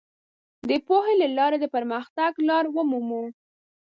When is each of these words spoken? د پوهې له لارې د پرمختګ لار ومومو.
د 0.69 0.71
پوهې 0.85 1.13
له 1.21 1.27
لارې 1.37 1.57
د 1.59 1.65
پرمختګ 1.75 2.31
لار 2.49 2.65
ومومو. 2.75 3.23